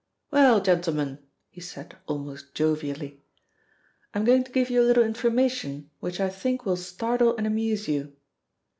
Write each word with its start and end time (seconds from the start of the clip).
"Well, 0.31 0.61
gentlemen," 0.61 1.19
he 1.51 1.61
said 1.61 1.95
almost 2.07 2.55
jovially, 2.55 3.21
"I'm 4.15 4.25
going 4.25 4.43
to 4.43 4.51
give 4.51 4.71
you 4.71 4.81
a 4.81 4.87
little 4.87 5.03
information 5.03 5.91
which 5.99 6.19
I 6.19 6.27
think 6.27 6.65
will 6.65 6.75
startle 6.75 7.37
and 7.37 7.45
amuse 7.45 7.87
you." 7.87 8.11